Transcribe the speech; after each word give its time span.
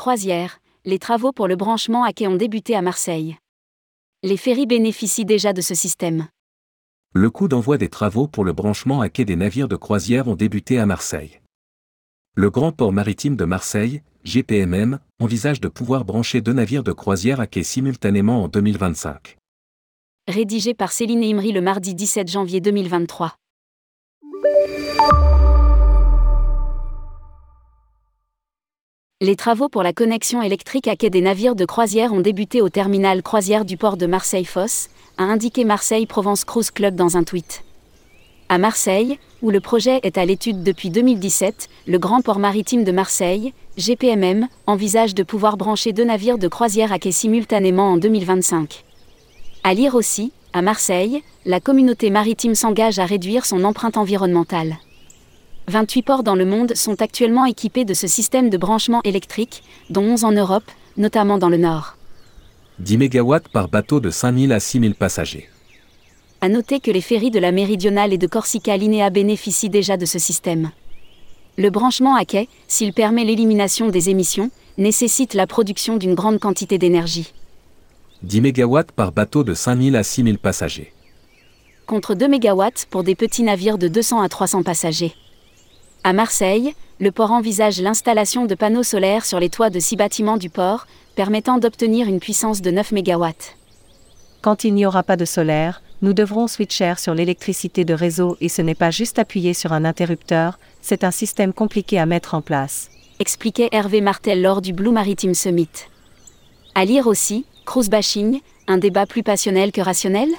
Croisière, 0.00 0.62
les 0.86 0.98
travaux 0.98 1.30
pour 1.30 1.46
le 1.46 1.56
branchement 1.56 2.04
à 2.04 2.14
quai 2.14 2.26
ont 2.26 2.34
débuté 2.34 2.74
à 2.74 2.80
Marseille. 2.80 3.36
Les 4.22 4.38
ferries 4.38 4.64
bénéficient 4.64 5.26
déjà 5.26 5.52
de 5.52 5.60
ce 5.60 5.74
système. 5.74 6.28
Le 7.12 7.28
coup 7.28 7.48
d'envoi 7.48 7.76
des 7.76 7.90
travaux 7.90 8.26
pour 8.26 8.42
le 8.42 8.54
branchement 8.54 9.02
à 9.02 9.10
quai 9.10 9.26
des 9.26 9.36
navires 9.36 9.68
de 9.68 9.76
croisière 9.76 10.26
ont 10.26 10.36
débuté 10.36 10.78
à 10.78 10.86
Marseille. 10.86 11.42
Le 12.34 12.48
Grand 12.48 12.72
Port 12.72 12.94
Maritime 12.94 13.36
de 13.36 13.44
Marseille, 13.44 14.00
GPMM, 14.24 15.00
envisage 15.20 15.60
de 15.60 15.68
pouvoir 15.68 16.06
brancher 16.06 16.40
deux 16.40 16.54
navires 16.54 16.82
de 16.82 16.92
croisière 16.92 17.38
à 17.38 17.46
quai 17.46 17.62
simultanément 17.62 18.42
en 18.42 18.48
2025. 18.48 19.36
Rédigé 20.28 20.72
par 20.72 20.92
Céline 20.92 21.22
Imri 21.22 21.52
le 21.52 21.60
mardi 21.60 21.94
17 21.94 22.26
janvier 22.26 22.62
2023. 22.62 23.36
Les 29.22 29.36
travaux 29.36 29.68
pour 29.68 29.82
la 29.82 29.92
connexion 29.92 30.40
électrique 30.40 30.88
à 30.88 30.96
quai 30.96 31.10
des 31.10 31.20
navires 31.20 31.54
de 31.54 31.66
croisière 31.66 32.14
ont 32.14 32.22
débuté 32.22 32.62
au 32.62 32.70
terminal 32.70 33.22
croisière 33.22 33.66
du 33.66 33.76
port 33.76 33.98
de 33.98 34.06
Marseille-Fosse, 34.06 34.88
a 35.18 35.24
indiqué 35.24 35.64
Marseille 35.64 36.06
Provence 36.06 36.46
Cruise 36.46 36.70
Club 36.70 36.94
dans 36.94 37.18
un 37.18 37.22
tweet. 37.22 37.62
À 38.48 38.56
Marseille, 38.56 39.18
où 39.42 39.50
le 39.50 39.60
projet 39.60 40.00
est 40.04 40.16
à 40.16 40.24
l'étude 40.24 40.62
depuis 40.62 40.88
2017, 40.88 41.68
le 41.86 41.98
Grand 41.98 42.22
Port 42.22 42.38
Maritime 42.38 42.82
de 42.82 42.92
Marseille, 42.92 43.52
GPMM, 43.76 44.48
envisage 44.66 45.14
de 45.14 45.22
pouvoir 45.22 45.58
brancher 45.58 45.92
deux 45.92 46.04
navires 46.04 46.38
de 46.38 46.48
croisière 46.48 46.90
à 46.90 46.98
quai 46.98 47.12
simultanément 47.12 47.92
en 47.92 47.98
2025. 47.98 48.86
À 49.64 49.74
lire 49.74 49.96
aussi, 49.96 50.32
à 50.54 50.62
Marseille, 50.62 51.22
la 51.44 51.60
communauté 51.60 52.08
maritime 52.08 52.54
s'engage 52.54 52.98
à 52.98 53.04
réduire 53.04 53.44
son 53.44 53.64
empreinte 53.64 53.98
environnementale. 53.98 54.78
28 55.70 56.02
ports 56.02 56.22
dans 56.22 56.34
le 56.34 56.44
monde 56.44 56.74
sont 56.74 57.00
actuellement 57.00 57.46
équipés 57.46 57.86
de 57.86 57.94
ce 57.94 58.06
système 58.06 58.50
de 58.50 58.58
branchement 58.58 59.00
électrique, 59.04 59.62
dont 59.88 60.02
11 60.02 60.24
en 60.24 60.32
Europe, 60.32 60.70
notamment 60.96 61.38
dans 61.38 61.48
le 61.48 61.56
Nord. 61.56 61.96
10 62.80 62.98
MW 62.98 63.36
par 63.52 63.68
bateau 63.68 64.00
de 64.00 64.10
5000 64.10 64.52
à 64.52 64.60
6000 64.60 64.94
passagers. 64.94 65.48
À 66.42 66.48
noter 66.48 66.80
que 66.80 66.90
les 66.90 67.00
ferries 67.00 67.30
de 67.30 67.38
la 67.38 67.52
Méridionale 67.52 68.12
et 68.12 68.18
de 68.18 68.26
Corsica 68.26 68.76
Linea 68.76 69.10
bénéficient 69.10 69.70
déjà 69.70 69.96
de 69.96 70.06
ce 70.06 70.18
système. 70.18 70.70
Le 71.56 71.70
branchement 71.70 72.16
à 72.16 72.24
quai, 72.24 72.48
s'il 72.68 72.92
permet 72.92 73.24
l'élimination 73.24 73.88
des 73.88 74.08
émissions, 74.08 74.50
nécessite 74.78 75.34
la 75.34 75.46
production 75.46 75.98
d'une 75.98 76.14
grande 76.14 76.38
quantité 76.38 76.78
d'énergie. 76.78 77.32
10 78.22 78.40
MW 78.40 78.80
par 78.96 79.12
bateau 79.12 79.44
de 79.44 79.54
5000 79.54 79.94
à 79.96 80.02
6000 80.02 80.38
passagers. 80.38 80.92
Contre 81.86 82.14
2 82.14 82.28
MW 82.28 82.86
pour 82.88 83.04
des 83.04 83.14
petits 83.14 83.42
navires 83.42 83.78
de 83.78 83.88
200 83.88 84.20
à 84.20 84.28
300 84.28 84.62
passagers. 84.62 85.12
À 86.02 86.14
Marseille, 86.14 86.74
le 86.98 87.12
port 87.12 87.30
envisage 87.30 87.80
l'installation 87.80 88.46
de 88.46 88.54
panneaux 88.54 88.82
solaires 88.82 89.26
sur 89.26 89.38
les 89.38 89.50
toits 89.50 89.68
de 89.68 89.78
six 89.78 89.96
bâtiments 89.96 90.38
du 90.38 90.48
port, 90.48 90.86
permettant 91.14 91.58
d'obtenir 91.58 92.08
une 92.08 92.20
puissance 92.20 92.62
de 92.62 92.70
9 92.70 92.92
MW. 92.92 93.26
Quand 94.40 94.64
il 94.64 94.72
n'y 94.72 94.86
aura 94.86 95.02
pas 95.02 95.16
de 95.16 95.26
solaire, 95.26 95.82
nous 96.00 96.14
devrons 96.14 96.46
switcher 96.46 96.94
sur 96.96 97.14
l'électricité 97.14 97.84
de 97.84 97.92
réseau 97.92 98.38
et 98.40 98.48
ce 98.48 98.62
n'est 98.62 98.74
pas 98.74 98.90
juste 98.90 99.18
appuyer 99.18 99.52
sur 99.52 99.74
un 99.74 99.84
interrupteur, 99.84 100.58
c'est 100.80 101.04
un 101.04 101.10
système 101.10 101.52
compliqué 101.52 101.98
à 101.98 102.06
mettre 102.06 102.32
en 102.32 102.40
place. 102.40 102.88
Expliquait 103.18 103.68
Hervé 103.70 104.00
Martel 104.00 104.40
lors 104.40 104.62
du 104.62 104.72
Blue 104.72 104.92
Maritime 104.92 105.34
Summit. 105.34 105.68
À 106.74 106.86
lire 106.86 107.06
aussi, 107.06 107.44
cruise 107.66 107.90
bashing, 107.90 108.40
un 108.66 108.78
débat 108.78 109.04
plus 109.04 109.22
passionnel 109.22 109.72
que 109.72 109.82
rationnel? 109.82 110.30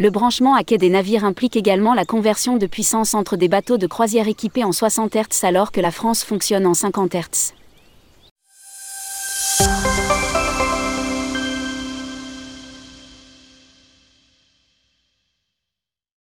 Le 0.00 0.08
branchement 0.08 0.54
à 0.54 0.64
quai 0.64 0.78
des 0.78 0.88
navires 0.88 1.26
implique 1.26 1.56
également 1.56 1.92
la 1.92 2.06
conversion 2.06 2.56
de 2.56 2.66
puissance 2.66 3.12
entre 3.12 3.36
des 3.36 3.48
bateaux 3.48 3.76
de 3.76 3.86
croisière 3.86 4.28
équipés 4.28 4.64
en 4.64 4.72
60 4.72 5.14
Hz 5.14 5.44
alors 5.44 5.72
que 5.72 5.80
la 5.82 5.90
France 5.90 6.24
fonctionne 6.24 6.66
en 6.66 6.72
50 6.72 7.14
Hz. 7.14 7.59